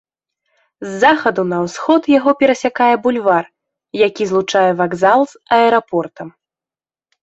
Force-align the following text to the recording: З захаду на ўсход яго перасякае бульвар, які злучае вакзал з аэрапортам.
З 0.87 0.93
захаду 1.03 1.41
на 1.51 1.59
ўсход 1.65 2.01
яго 2.15 2.31
перасякае 2.41 2.89
бульвар, 3.05 3.45
які 4.07 4.23
злучае 4.35 4.67
вакзал 4.85 5.19
з 5.37 5.59
аэрапортам. 5.61 6.27